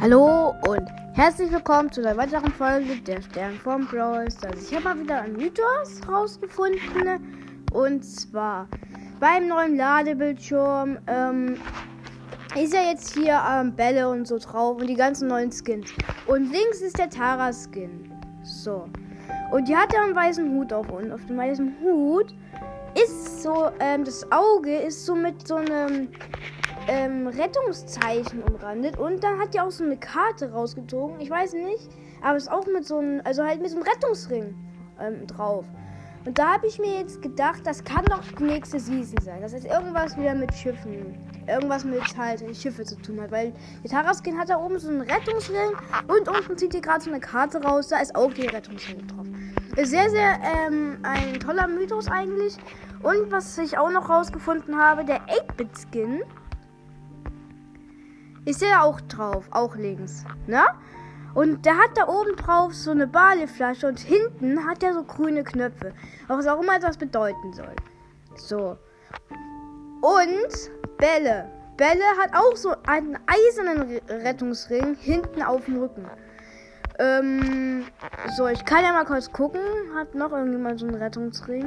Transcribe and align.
Hallo 0.00 0.54
und 0.66 0.88
herzlich 1.12 1.52
willkommen 1.52 1.92
zu 1.92 2.00
einer 2.00 2.16
weiteren 2.16 2.50
Folge 2.52 2.96
der 3.06 3.20
Stern 3.20 3.56
vom 3.56 3.86
Brawl. 3.86 4.28
Ich 4.58 4.74
habe 4.74 4.84
mal 4.84 4.98
wieder 4.98 5.20
ein 5.20 5.34
Mythos 5.34 6.00
rausgefunden 6.08 6.80
und 7.74 8.02
zwar 8.02 8.66
beim 9.20 9.46
neuen 9.46 9.76
Ladebildschirm 9.76 10.96
ähm, 11.06 11.58
ist 12.56 12.72
ja 12.72 12.80
jetzt 12.80 13.12
hier 13.12 13.42
ähm, 13.46 13.76
Bälle 13.76 14.08
und 14.08 14.26
so 14.26 14.38
drauf 14.38 14.80
und 14.80 14.86
die 14.86 14.94
ganzen 14.94 15.28
neuen 15.28 15.52
Skins. 15.52 15.92
Und 16.26 16.50
links 16.50 16.80
ist 16.80 16.96
der 16.96 17.10
Tara 17.10 17.52
Skin. 17.52 18.10
So. 18.42 18.88
Und 19.52 19.68
die 19.68 19.76
hat 19.76 19.92
ja 19.92 20.02
einen 20.02 20.16
weißen 20.16 20.50
Hut 20.50 20.72
auf 20.72 20.88
und 20.88 21.12
auf 21.12 21.26
dem 21.26 21.36
weißen 21.36 21.76
Hut 21.82 22.34
ist 22.94 23.42
so, 23.42 23.70
ähm, 23.80 24.04
das 24.04 24.30
Auge 24.32 24.76
ist 24.76 25.06
so 25.06 25.14
mit 25.14 25.46
so 25.46 25.56
einem 25.56 26.08
ähm, 26.88 27.26
Rettungszeichen 27.26 28.42
umrandet 28.42 28.98
und 28.98 29.22
dann 29.22 29.38
hat 29.38 29.54
die 29.54 29.60
auch 29.60 29.70
so 29.70 29.84
eine 29.84 29.96
Karte 29.96 30.52
rausgezogen. 30.52 31.20
Ich 31.20 31.30
weiß 31.30 31.52
nicht, 31.54 31.88
aber 32.22 32.36
es 32.36 32.44
ist 32.44 32.52
auch 32.52 32.66
mit 32.66 32.86
so 32.86 32.98
einem, 32.98 33.20
also 33.24 33.44
halt 33.44 33.60
mit 33.60 33.70
so 33.70 33.76
einem 33.76 33.86
Rettungsring 33.86 34.54
ähm, 35.00 35.26
drauf. 35.26 35.64
Und 36.26 36.38
da 36.38 36.54
habe 36.54 36.66
ich 36.66 36.78
mir 36.78 36.98
jetzt 36.98 37.22
gedacht, 37.22 37.60
das 37.64 37.82
kann 37.82 38.04
doch 38.04 38.20
die 38.38 38.44
nächste 38.44 38.78
Season 38.78 39.18
sein. 39.22 39.40
Das 39.40 39.54
ist 39.54 39.64
irgendwas 39.64 40.18
wieder 40.18 40.34
mit 40.34 40.52
Schiffen. 40.52 41.18
Irgendwas 41.46 41.82
mit 41.84 42.02
halt 42.16 42.44
Schiffe 42.54 42.84
zu 42.84 42.96
tun 42.96 43.20
hat. 43.22 43.30
Weil 43.30 43.54
die 43.82 43.88
Taraskin 43.88 44.38
hat 44.38 44.50
da 44.50 44.58
oben 44.58 44.78
so 44.78 44.88
einen 44.88 45.00
Rettungsring 45.00 45.70
und 46.08 46.28
unten 46.28 46.58
zieht 46.58 46.74
ihr 46.74 46.82
gerade 46.82 47.02
so 47.02 47.10
eine 47.10 47.20
Karte 47.20 47.62
raus. 47.62 47.88
Da 47.88 48.00
ist 48.00 48.14
auch 48.14 48.32
die 48.34 48.46
Rettungsring 48.46 49.06
drauf. 49.06 49.26
Sehr, 49.76 50.10
sehr 50.10 50.40
ähm, 50.42 50.98
ein 51.02 51.38
toller 51.40 51.68
Mythos 51.68 52.08
eigentlich. 52.08 52.56
Und 53.02 53.30
was 53.30 53.56
ich 53.58 53.78
auch 53.78 53.90
noch 53.90 54.10
rausgefunden 54.10 54.76
habe, 54.76 55.04
der 55.04 55.20
8-Bit-Skin 55.22 56.22
ist 58.44 58.62
ja 58.62 58.82
auch 58.82 59.00
drauf, 59.02 59.46
auch 59.50 59.76
links, 59.76 60.24
ne? 60.46 60.64
Und 61.34 61.64
der 61.64 61.76
hat 61.78 61.96
da 61.96 62.08
oben 62.08 62.34
drauf 62.36 62.74
so 62.74 62.90
eine 62.90 63.06
Baleflasche 63.06 63.86
und 63.86 64.00
hinten 64.00 64.66
hat 64.66 64.82
er 64.82 64.94
so 64.94 65.04
grüne 65.04 65.44
Knöpfe. 65.44 65.92
Was 66.26 66.46
auch 66.48 66.60
immer 66.60 66.80
das 66.80 66.96
bedeuten 66.96 67.52
soll. 67.52 67.74
So. 68.34 68.76
Und 70.00 70.70
Bälle. 70.98 71.48
Bälle 71.76 72.04
hat 72.20 72.34
auch 72.34 72.56
so 72.56 72.74
einen 72.86 73.16
eisernen 73.26 74.00
Rettungsring 74.08 74.96
hinten 74.96 75.42
auf 75.42 75.64
dem 75.66 75.78
Rücken. 75.78 76.04
Ähm, 77.00 77.86
so, 78.36 78.46
ich 78.46 78.62
kann 78.66 78.84
ja 78.84 78.92
mal 78.92 79.06
kurz 79.06 79.32
gucken. 79.32 79.62
Hat 79.94 80.14
noch 80.14 80.32
irgendjemand 80.32 80.80
so 80.80 80.86
einen 80.86 80.96
Rettungsring? 80.96 81.64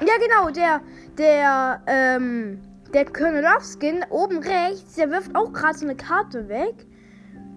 Ja, 0.00 0.14
genau, 0.18 0.50
der, 0.50 0.80
der, 1.18 1.82
ähm, 1.86 2.62
der 2.94 3.04
Colonel 3.04 3.44
Skin 3.60 4.02
oben 4.08 4.38
rechts, 4.38 4.94
der 4.94 5.10
wirft 5.10 5.36
auch 5.36 5.52
gerade 5.52 5.76
so 5.76 5.84
eine 5.84 5.96
Karte 5.96 6.48
weg. 6.48 6.86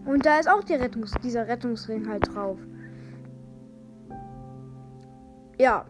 Und 0.06 0.26
da 0.26 0.40
ist 0.40 0.50
auch 0.50 0.64
Rettungs 0.82 1.14
dieser 1.24 1.48
Rettungsring 1.48 2.10
halt 2.10 2.34
drauf. 2.34 2.58
Ja. 5.58 5.86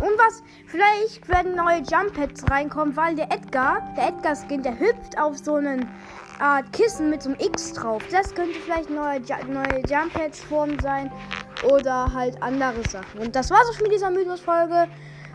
Und 0.00 0.16
was, 0.16 0.42
vielleicht 0.66 1.28
werden 1.28 1.56
neue 1.56 1.78
Jump 1.78 2.14
Pads 2.14 2.48
reinkommen, 2.50 2.96
weil 2.96 3.16
der 3.16 3.32
Edgar, 3.32 3.82
der 3.96 4.08
Edgar 4.08 4.36
Skin, 4.36 4.62
der 4.62 4.78
hüpft 4.78 5.18
auf 5.18 5.36
so 5.38 5.56
einen 5.56 5.88
Art 6.38 6.72
Kissen 6.72 7.10
mit 7.10 7.22
so 7.22 7.30
einem 7.30 7.40
X 7.40 7.72
drauf. 7.72 8.02
Das 8.10 8.32
könnte 8.34 8.58
vielleicht 8.60 8.90
neue, 8.90 9.20
neue 9.48 9.82
Jump 9.88 10.12
Pads 10.14 10.40
Form 10.44 10.78
sein 10.80 11.10
oder 11.68 12.12
halt 12.12 12.40
andere 12.42 12.88
Sachen. 12.88 13.20
Und 13.20 13.34
das 13.34 13.50
war's 13.50 13.66
auch 13.74 13.80
mit 13.80 13.92
dieser 13.92 14.10
Mythos-Folge. 14.10 14.86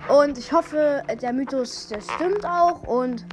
Und 0.08 0.38
ich 0.38 0.52
hoffe, 0.52 1.04
der 1.22 1.34
Mythos, 1.34 1.88
der 1.88 2.02
stimmt 2.02 2.46
auch. 2.46 2.84
Und. 2.84 3.26